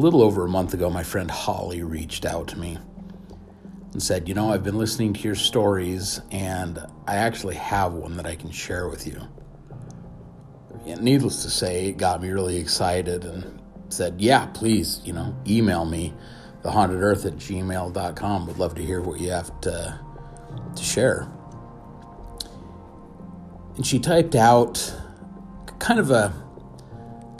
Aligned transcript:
a 0.00 0.02
little 0.02 0.22
over 0.22 0.46
a 0.46 0.48
month 0.48 0.72
ago, 0.72 0.88
my 0.88 1.02
friend 1.02 1.30
Holly 1.30 1.82
reached 1.82 2.24
out 2.24 2.48
to 2.48 2.58
me 2.58 2.78
and 3.92 4.02
said, 4.02 4.28
You 4.28 4.34
know, 4.34 4.50
I've 4.50 4.64
been 4.64 4.78
listening 4.78 5.12
to 5.12 5.20
your 5.20 5.34
stories, 5.34 6.22
and 6.30 6.78
I 7.06 7.16
actually 7.16 7.56
have 7.56 7.92
one 7.92 8.16
that 8.16 8.24
I 8.24 8.34
can 8.34 8.50
share 8.50 8.88
with 8.88 9.06
you. 9.06 9.20
And 10.86 11.02
needless 11.02 11.42
to 11.42 11.50
say, 11.50 11.88
it 11.88 11.98
got 11.98 12.22
me 12.22 12.30
really 12.30 12.56
excited 12.56 13.26
and 13.26 13.60
said, 13.90 14.22
Yeah, 14.22 14.46
please, 14.46 15.02
you 15.04 15.12
know, 15.12 15.36
email 15.46 15.84
me, 15.84 16.14
thehauntedearth 16.62 17.26
at 17.26 17.34
gmail.com. 17.34 18.46
Would 18.46 18.58
love 18.58 18.74
to 18.76 18.82
hear 18.82 19.02
what 19.02 19.20
you 19.20 19.30
have 19.32 19.60
to, 19.60 20.00
to 20.76 20.82
share. 20.82 21.30
And 23.76 23.86
she 23.86 23.98
typed 23.98 24.34
out 24.34 24.94
kind 25.78 26.00
of 26.00 26.10
a 26.10 26.32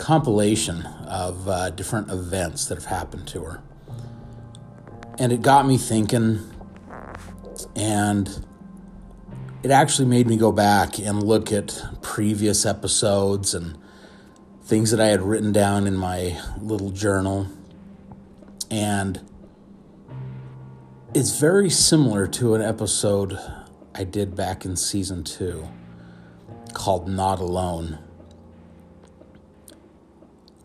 compilation 0.01 0.87
of 1.07 1.47
uh, 1.47 1.69
different 1.71 2.11
events 2.11 2.65
that 2.67 2.77
have 2.77 2.87
happened 2.87 3.29
to 3.29 3.45
her. 3.45 3.63
And 5.19 5.31
it 5.31 5.43
got 5.43 5.67
me 5.67 5.77
thinking, 5.77 6.41
and 7.77 8.45
it 9.63 9.71
actually 9.71 10.09
made 10.09 10.27
me 10.27 10.39
go 10.39 10.53
back 10.53 10.99
and 10.99 11.23
look 11.23 11.53
at 11.53 11.85
previous 12.01 12.65
episodes 12.65 13.53
and 13.53 13.77
things 14.63 14.91
that 14.91 15.01
I 15.01 15.09
had 15.09 15.21
written 15.21 15.53
down 15.53 15.87
in 15.87 15.97
my 15.97 16.41
little 16.59 16.91
journal. 16.91 17.49
And 18.71 19.21
it's 21.13 21.39
very 21.39 21.69
similar 21.69 22.27
to 22.29 22.55
an 22.55 22.63
episode 22.63 23.39
I 23.95 24.05
did 24.05 24.35
back 24.35 24.65
in 24.65 24.77
season 24.77 25.25
two 25.25 25.69
called 26.73 27.07
Not 27.07 27.39
Alone 27.39 27.99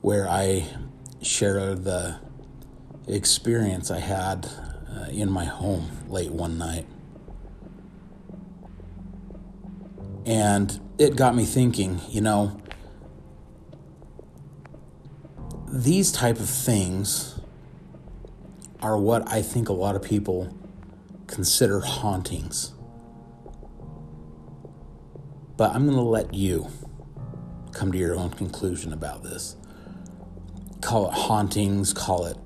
where 0.06 0.30
I 0.30 0.64
share 1.24 1.74
the 1.74 2.20
experience 3.08 3.90
I 3.90 3.98
had 3.98 4.48
uh, 4.96 5.06
in 5.10 5.32
my 5.32 5.46
home 5.46 5.90
late 6.08 6.32
one 6.32 6.60
night. 6.60 6.86
And 10.28 10.80
it 11.00 11.16
got 11.16 11.34
me 11.34 11.44
thinking, 11.44 12.02
you 12.08 12.22
know, 12.22 12.62
these 15.74 16.12
type 16.12 16.40
of 16.40 16.52
things 16.52 17.40
are 18.84 19.00
what 19.00 19.28
I 19.28 19.42
think 19.42 19.70
a 19.70 19.74
lot 19.74 19.96
of 19.96 20.04
people 20.04 20.56
consider 21.26 21.80
hauntings. 21.80 22.74
But 25.58 25.74
I'm 25.74 25.86
going 25.86 25.98
to 25.98 26.04
let 26.04 26.36
you 26.36 26.68
come 27.72 27.92
to 27.92 27.98
your 27.98 28.16
own 28.16 28.30
conclusion 28.30 28.94
about 28.94 29.24
this 29.24 29.56
call 30.86 31.08
it 31.08 31.14
hauntings, 31.14 31.94
call 31.94 32.26
it 32.26 32.38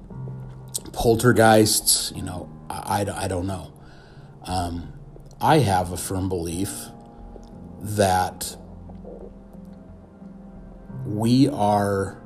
poltergeists, 0.93 2.13
you 2.15 2.21
know, 2.21 2.49
I, 2.69 3.03
I, 3.03 3.25
I 3.25 3.27
don't 3.27 3.47
know. 3.47 3.73
Um, 4.45 4.93
I 5.41 5.59
have 5.59 5.91
a 5.91 5.97
firm 5.97 6.29
belief 6.29 6.85
that 7.81 8.55
we 11.05 11.49
are 11.49 12.21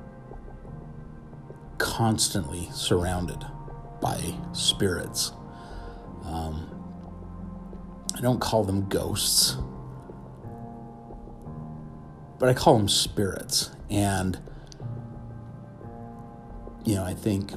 constantly 1.80 2.70
surrounded 2.72 3.44
by 4.00 4.36
spirits. 4.52 5.32
Um, 6.26 6.70
I 8.16 8.22
don't 8.22 8.40
call 8.40 8.64
them 8.64 8.88
ghosts, 8.88 9.58
but 12.38 12.50
I 12.50 12.54
call 12.54 12.78
them 12.78 12.88
spirits. 12.88 13.72
And 13.90 14.40
you 16.84 16.96
know, 16.96 17.04
I 17.04 17.14
think 17.14 17.52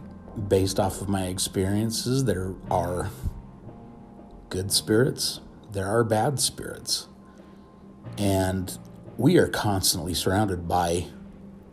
based 0.49 0.79
off 0.79 1.01
of 1.01 1.09
my 1.09 1.27
experiences, 1.27 2.25
there 2.25 2.55
are 2.71 3.11
good 4.49 4.71
spirits, 4.71 5.41
there 5.73 5.87
are 5.87 6.05
bad 6.05 6.41
spirits. 6.41 7.09
And 8.19 8.79
we 9.17 9.37
are 9.39 9.49
constantly 9.49 10.15
surrounded 10.15 10.69
by 10.69 11.07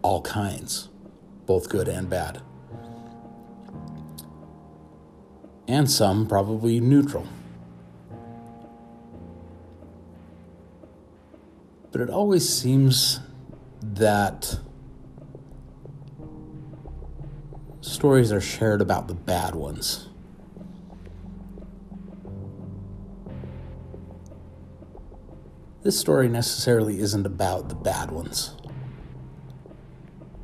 all 0.02 0.22
kinds, 0.22 0.90
both 1.46 1.70
good 1.70 1.88
and 1.88 2.10
bad. 2.10 2.42
And 5.68 5.90
some 5.90 6.28
probably 6.28 6.80
neutral. 6.80 7.28
But 11.92 12.02
it 12.02 12.10
always 12.10 12.50
seems 12.50 13.20
that 13.82 14.60
stories 18.04 18.34
are 18.34 18.42
shared 18.42 18.82
about 18.82 19.08
the 19.08 19.14
bad 19.14 19.56
ones. 19.56 20.10
This 25.84 25.98
story 25.98 26.28
necessarily 26.28 27.00
isn't 27.00 27.26
about 27.26 27.70
the 27.70 27.76
bad 27.76 28.12
ones. 28.12 28.58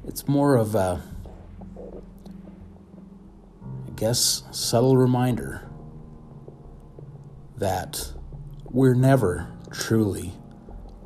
It's 0.08 0.26
more 0.26 0.56
of 0.56 0.74
a, 0.74 1.04
I 3.88 3.92
guess, 3.98 4.44
subtle 4.52 4.96
reminder 4.96 5.70
that 7.58 8.14
we're 8.72 8.94
never 8.94 9.52
truly 9.70 10.32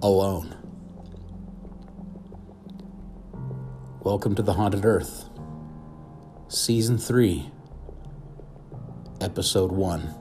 alone. 0.03 0.55
Welcome 4.01 4.35
to 4.35 4.43
the 4.43 4.53
Haunted 4.53 4.85
Earth. 4.85 5.32
Season 6.55 6.99
3, 6.99 7.49
Episode 9.21 9.71
1. 9.71 10.13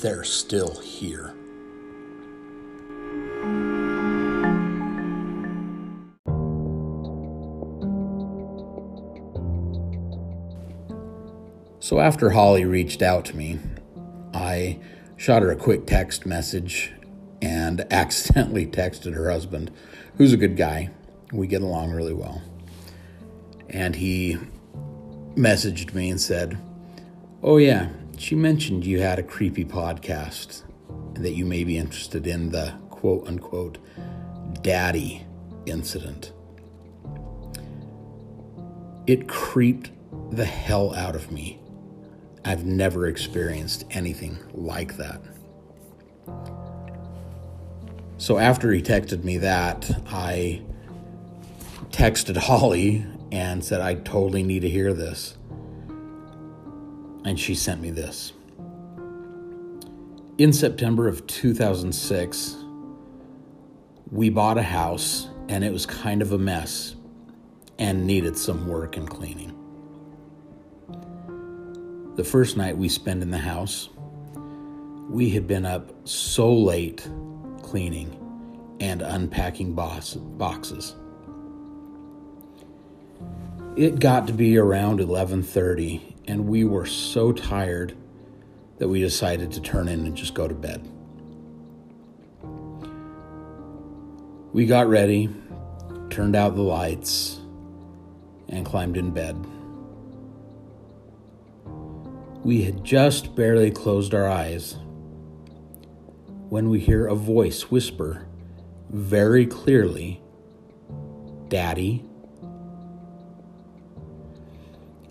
They're 0.00 0.24
still 0.24 0.80
here. 0.80 1.34
So 11.82 11.98
after 11.98 12.30
Holly 12.30 12.64
reached 12.64 13.02
out 13.02 13.24
to 13.24 13.36
me, 13.36 13.58
I 14.32 14.78
shot 15.16 15.42
her 15.42 15.50
a 15.50 15.56
quick 15.56 15.84
text 15.84 16.24
message 16.24 16.92
and 17.42 17.84
accidentally 17.92 18.66
texted 18.66 19.14
her 19.14 19.28
husband, 19.28 19.72
who's 20.16 20.32
a 20.32 20.36
good 20.36 20.56
guy. 20.56 20.90
We 21.32 21.48
get 21.48 21.60
along 21.60 21.90
really 21.90 22.14
well. 22.14 22.40
And 23.68 23.96
he 23.96 24.38
messaged 25.34 25.92
me 25.92 26.08
and 26.08 26.20
said, 26.20 26.56
Oh, 27.42 27.56
yeah, 27.56 27.88
she 28.16 28.36
mentioned 28.36 28.86
you 28.86 29.00
had 29.00 29.18
a 29.18 29.24
creepy 29.24 29.64
podcast 29.64 30.62
and 31.16 31.24
that 31.24 31.32
you 31.32 31.44
may 31.44 31.64
be 31.64 31.78
interested 31.78 32.28
in 32.28 32.50
the 32.50 32.74
quote 32.90 33.26
unquote 33.26 33.78
daddy 34.62 35.26
incident. 35.66 36.32
It 39.08 39.26
creeped 39.26 39.90
the 40.30 40.44
hell 40.44 40.94
out 40.94 41.16
of 41.16 41.32
me 41.32 41.58
I've 42.44 42.64
never 42.64 43.06
experienced 43.06 43.84
anything 43.90 44.38
like 44.52 44.96
that. 44.96 45.20
So 48.18 48.38
after 48.38 48.72
he 48.72 48.82
texted 48.82 49.24
me 49.24 49.38
that, 49.38 49.90
I 50.08 50.62
texted 51.90 52.36
Holly 52.48 53.04
and 53.30 53.64
said, 53.64 53.80
I 53.80 53.94
totally 53.94 54.42
need 54.42 54.60
to 54.60 54.68
hear 54.68 54.92
this. 54.92 55.36
And 57.24 57.38
she 57.38 57.54
sent 57.54 57.80
me 57.80 57.90
this. 57.90 58.32
In 60.38 60.52
September 60.52 61.06
of 61.06 61.26
2006, 61.26 62.56
we 64.10 64.28
bought 64.28 64.58
a 64.58 64.62
house 64.62 65.28
and 65.48 65.62
it 65.62 65.72
was 65.72 65.86
kind 65.86 66.22
of 66.22 66.32
a 66.32 66.38
mess 66.38 66.96
and 67.78 68.06
needed 68.06 68.36
some 68.36 68.66
work 68.66 68.96
and 68.96 69.08
cleaning. 69.08 69.61
The 72.14 72.24
first 72.24 72.58
night 72.58 72.76
we 72.76 72.90
spent 72.90 73.22
in 73.22 73.30
the 73.30 73.38
house, 73.38 73.88
we 75.08 75.30
had 75.30 75.46
been 75.46 75.64
up 75.64 75.92
so 76.06 76.52
late 76.52 77.08
cleaning 77.62 78.18
and 78.80 79.00
unpacking 79.00 79.74
box, 79.74 80.14
boxes. 80.14 80.94
It 83.76 83.98
got 83.98 84.26
to 84.26 84.34
be 84.34 84.58
around 84.58 85.00
11:30 85.00 86.12
and 86.28 86.48
we 86.48 86.64
were 86.64 86.86
so 86.86 87.32
tired 87.32 87.94
that 88.78 88.88
we 88.88 89.00
decided 89.00 89.50
to 89.52 89.60
turn 89.60 89.88
in 89.88 90.06
and 90.06 90.16
just 90.16 90.34
go 90.34 90.46
to 90.46 90.54
bed. 90.54 90.86
We 94.52 94.66
got 94.66 94.88
ready, 94.88 95.30
turned 96.10 96.36
out 96.36 96.56
the 96.56 96.62
lights, 96.62 97.40
and 98.48 98.66
climbed 98.66 98.98
in 98.98 99.10
bed. 99.12 99.36
We 102.44 102.62
had 102.62 102.82
just 102.82 103.36
barely 103.36 103.70
closed 103.70 104.12
our 104.14 104.28
eyes 104.28 104.76
when 106.48 106.68
we 106.68 106.80
hear 106.80 107.06
a 107.06 107.14
voice 107.14 107.70
whisper 107.70 108.26
very 108.90 109.46
clearly, 109.46 110.20
Daddy. 111.48 112.04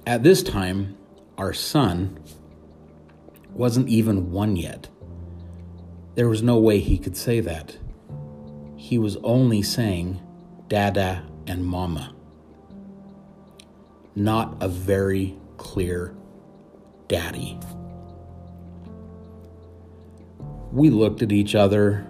At 0.06 0.24
this 0.24 0.44
time, 0.44 0.98
our 1.38 1.54
son 1.54 2.20
wasn't 3.54 3.88
even 3.88 4.32
one 4.32 4.58
yet. 4.58 4.90
There 6.16 6.28
was 6.28 6.44
no 6.44 6.60
way 6.60 6.80
he 6.80 6.98
could 6.98 7.16
say 7.16 7.40
that. 7.40 7.78
He 8.76 8.98
was 8.98 9.16
only 9.24 9.62
saying 9.62 10.22
Dada 10.68 11.24
and 11.48 11.66
Mama. 11.66 12.14
Not 14.16 14.58
a 14.60 14.68
very 14.68 15.38
clear 15.56 16.14
daddy. 17.12 17.60
We 20.72 20.90
looked 20.90 21.22
at 21.22 21.34
each 21.34 21.56
other 21.56 22.08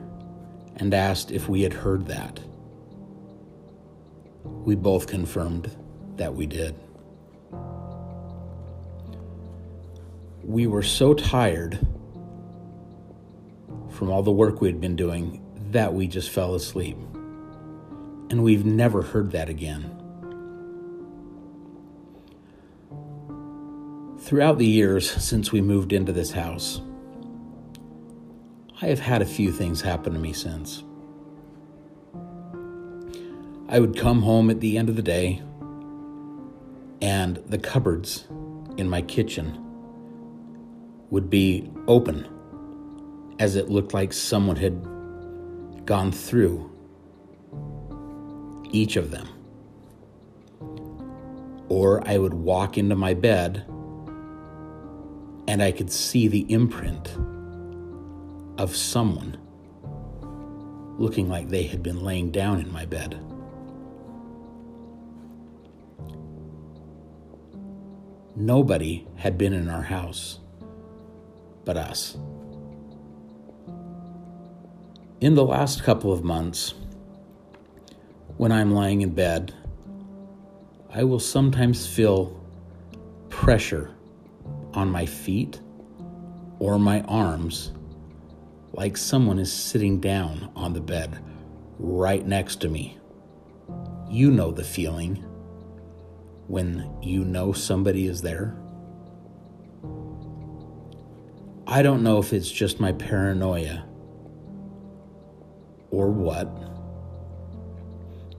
and 0.76 0.94
asked 0.94 1.32
if 1.32 1.50
we 1.50 1.64
had 1.64 1.74
heard 1.74 2.06
that. 2.06 2.40
We 4.44 4.76
both 4.76 5.08
confirmed 5.08 5.76
that 6.18 6.36
we 6.36 6.46
did. 6.46 6.76
We 10.44 10.68
were 10.68 10.84
so 10.84 11.16
tired 11.16 11.80
from 13.90 14.12
all 14.12 14.22
the 14.22 14.32
work 14.32 14.62
we 14.62 14.68
had 14.68 14.80
been 14.80 14.96
doing 14.96 15.44
that 15.72 15.96
we 15.96 16.06
just 16.06 16.30
fell 16.30 16.54
asleep. 16.54 16.98
And 18.30 18.44
we've 18.44 18.66
never 18.66 19.02
heard 19.02 19.32
that 19.32 19.50
again. 19.50 20.01
Throughout 24.32 24.60
the 24.60 24.66
years 24.66 25.12
since 25.12 25.52
we 25.52 25.60
moved 25.60 25.92
into 25.92 26.14
this 26.14 26.32
house, 26.32 26.80
I 28.82 28.86
have 28.86 29.02
had 29.02 29.22
a 29.22 29.26
few 29.26 29.52
things 29.52 29.82
happen 29.82 30.14
to 30.14 30.20
me 30.20 30.32
since. 30.32 30.86
I 33.68 33.82
would 33.82 33.98
come 33.98 34.22
home 34.22 34.50
at 34.50 34.62
the 34.62 34.78
end 34.78 34.88
of 34.88 34.96
the 34.96 35.02
day, 35.02 35.42
and 37.02 37.44
the 37.46 37.58
cupboards 37.58 38.26
in 38.78 38.90
my 38.90 39.02
kitchen 39.02 39.62
would 41.10 41.30
be 41.30 41.70
open 41.90 42.26
as 43.38 43.58
it 43.58 43.68
looked 43.68 43.94
like 43.94 44.14
someone 44.14 44.56
had 44.56 44.82
gone 45.86 46.14
through 46.14 46.72
each 48.72 48.96
of 48.96 49.12
them. 49.12 49.28
Or 51.68 52.08
I 52.08 52.18
would 52.18 52.34
walk 52.34 52.78
into 52.78 52.96
my 52.96 53.14
bed 53.14 53.66
and 55.52 55.62
I 55.62 55.74
could 55.74 55.92
see 55.92 56.30
the 56.30 56.50
imprint 56.50 57.14
of 58.58 58.74
someone 58.74 59.38
looking 60.98 61.28
like 61.28 61.50
they 61.50 61.64
had 61.64 61.84
been 61.84 62.06
laying 62.06 62.32
down 62.32 62.62
in 62.62 62.72
my 62.72 62.86
bed. 62.86 63.20
Nobody 68.34 69.06
had 69.18 69.38
been 69.38 69.52
in 69.52 69.68
our 69.68 69.82
house 69.82 70.40
but 71.66 71.76
us. 71.76 72.18
In 75.20 75.36
the 75.36 75.44
last 75.44 75.84
couple 75.84 76.14
of 76.14 76.24
months, 76.24 76.76
when 78.38 78.54
I'm 78.54 78.72
lying 78.72 79.02
in 79.02 79.10
bed, 79.10 79.54
I 80.94 81.04
will 81.04 81.20
sometimes 81.20 81.86
feel 81.86 82.42
pressure 83.28 83.94
on 84.74 84.90
my 84.90 85.06
feet 85.06 85.62
or 86.60 86.78
my 86.78 87.02
arms 87.02 87.72
like 88.74 88.96
someone 88.96 89.40
is 89.40 89.52
sitting 89.52 90.00
down 90.00 90.52
on 90.56 90.74
the 90.74 90.82
bed 90.82 91.20
right 91.78 92.26
next 92.26 92.58
to 92.62 92.70
me. 92.70 92.98
You 94.10 94.32
know 94.32 94.52
the 94.52 94.64
feeling 94.64 95.24
when 96.48 96.90
you 97.02 97.24
know 97.24 97.54
somebody 97.54 98.08
is 98.08 98.22
there. 98.22 98.58
I 101.68 101.82
don't 101.82 102.04
know 102.04 102.20
if 102.20 102.34
it's 102.34 102.52
just 102.52 102.80
my 102.80 102.92
paranoia 102.92 103.86
or 105.90 106.10
what, 106.10 106.46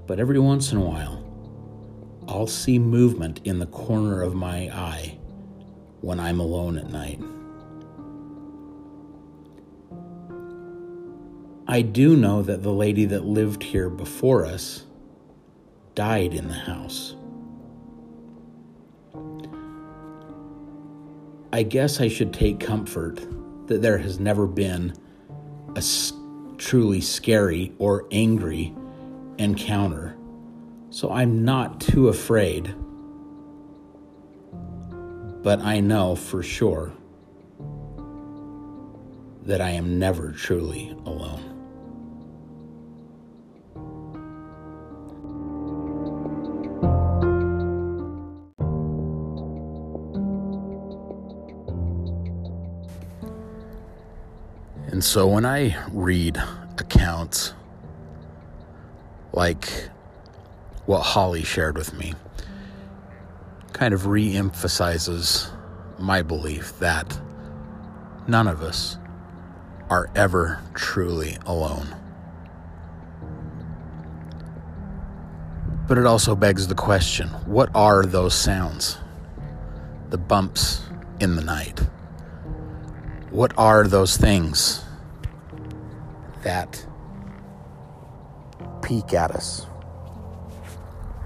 but 0.06 0.20
every 0.20 0.38
once 0.38 0.72
in 0.72 0.78
a 0.78 0.82
while, 0.82 1.18
I'll 2.28 2.46
see 2.46 2.78
movement 2.78 3.40
in 3.44 3.58
the 3.58 3.66
corner 3.66 4.22
of 4.22 4.34
my 4.34 4.68
eye 4.70 5.18
when 6.02 6.20
I'm 6.20 6.40
alone 6.40 6.76
at 6.76 6.90
night. 6.90 7.20
I 11.66 11.80
do 11.80 12.16
know 12.16 12.42
that 12.42 12.62
the 12.62 12.72
lady 12.72 13.06
that 13.06 13.24
lived 13.24 13.62
here 13.62 13.88
before 13.88 14.44
us 14.44 14.84
died 15.94 16.34
in 16.34 16.48
the 16.48 16.54
house. 16.54 17.16
I 21.52 21.62
guess 21.62 22.00
I 22.00 22.08
should 22.08 22.32
take 22.32 22.60
comfort 22.60 23.20
that 23.68 23.80
there 23.80 23.98
has 23.98 24.18
never 24.18 24.46
been 24.46 24.94
a 25.76 25.82
truly 26.58 27.00
scary 27.00 27.72
or 27.78 28.06
angry 28.10 28.74
encounter, 29.38 30.16
so 30.90 31.10
I'm 31.10 31.44
not 31.44 31.80
too 31.80 32.08
afraid 32.08 32.74
but 35.42 35.60
I 35.60 35.80
know 35.80 36.14
for 36.14 36.42
sure 36.42 36.92
that 39.42 39.60
I 39.60 39.70
am 39.70 39.98
never 39.98 40.30
truly 40.30 40.90
alone. 41.04 41.52
And 54.86 55.02
so 55.02 55.26
when 55.26 55.44
I 55.44 55.76
read 55.90 56.40
accounts 56.78 57.54
like 59.32 59.88
what 60.86 61.00
Holly 61.00 61.42
shared 61.42 61.76
with 61.76 61.92
me, 61.94 62.14
kind 63.82 63.94
of 63.94 64.06
re 64.06 64.36
emphasizes 64.36 65.50
my 65.98 66.22
belief 66.22 66.78
that 66.78 67.20
none 68.28 68.46
of 68.46 68.62
us 68.62 68.96
are 69.90 70.08
ever 70.14 70.60
truly 70.72 71.36
alone. 71.46 71.92
But 75.88 75.98
it 75.98 76.06
also 76.06 76.36
begs 76.36 76.68
the 76.68 76.76
question 76.76 77.26
what 77.44 77.70
are 77.74 78.06
those 78.06 78.34
sounds? 78.34 78.98
The 80.10 80.18
bumps 80.18 80.82
in 81.18 81.34
the 81.34 81.42
night? 81.42 81.80
What 83.30 83.52
are 83.58 83.88
those 83.88 84.16
things 84.16 84.84
that 86.44 86.86
peek 88.80 89.12
at 89.12 89.32
us 89.32 89.66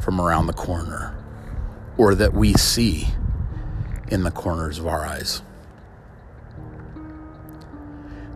from 0.00 0.22
around 0.22 0.46
the 0.46 0.54
corner? 0.54 1.12
Or 1.99 2.15
that 2.15 2.35
we 2.35 2.53
see 2.55 3.09
in 4.09 4.23
the 4.23 4.31
corners 4.31 4.79
of 4.79 4.87
our 4.87 5.05
eyes. 5.05 5.43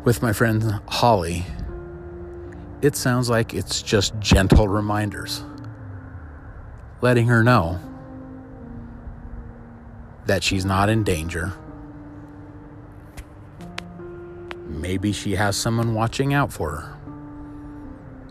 With 0.04 0.22
my 0.22 0.32
friend 0.32 0.80
Holly, 0.88 1.44
it 2.80 2.96
sounds 2.96 3.28
like 3.28 3.52
it's 3.52 3.82
just 3.82 4.18
gentle 4.18 4.66
reminders, 4.66 5.42
letting 7.02 7.26
her 7.26 7.42
know 7.42 7.78
that 10.26 10.42
she's 10.42 10.64
not 10.64 10.88
in 10.88 11.04
danger. 11.04 11.52
Maybe 14.66 15.12
she 15.12 15.34
has 15.34 15.56
someone 15.56 15.94
watching 15.94 16.32
out 16.32 16.52
for 16.52 16.70
her. 16.70 16.96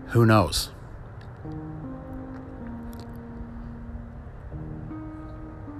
Who 0.07 0.25
knows? 0.25 0.71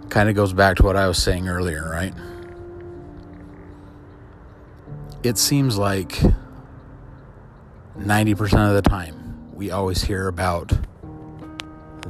Kind 0.09 0.27
of 0.27 0.35
goes 0.35 0.53
back 0.53 0.77
to 0.77 0.83
what 0.83 0.95
I 0.95 1.07
was 1.07 1.21
saying 1.21 1.47
earlier, 1.47 1.87
right? 1.89 2.13
It 5.21 5.37
seems 5.37 5.77
like 5.77 6.19
90% 7.97 8.69
of 8.69 8.81
the 8.81 8.89
time 8.89 9.53
we 9.53 9.71
always 9.71 10.01
hear 10.01 10.27
about 10.27 10.71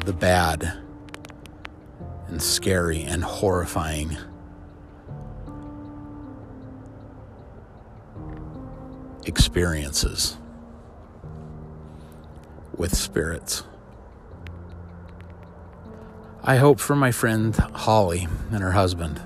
the 0.05 0.13
bad 0.13 0.71
and 2.27 2.41
scary 2.41 3.01
and 3.01 3.23
horrifying 3.23 4.15
experiences 9.25 10.37
with 12.77 12.95
spirits. 12.95 13.63
I 16.49 16.55
hope 16.55 16.79
for 16.79 16.95
my 16.95 17.11
friend 17.11 17.55
Holly 17.55 18.27
and 18.51 18.63
her 18.63 18.71
husband 18.71 19.21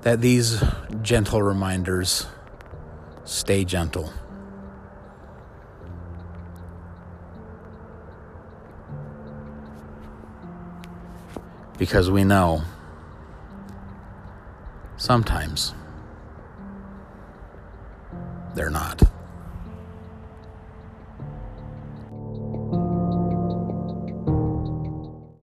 that 0.00 0.22
these 0.22 0.64
gentle 1.02 1.42
reminders 1.42 2.26
stay 3.24 3.66
gentle. 3.66 4.10
Because 11.76 12.10
we 12.10 12.24
know 12.24 12.62
sometimes 14.96 15.74
they're 18.54 18.70
not. 18.70 19.07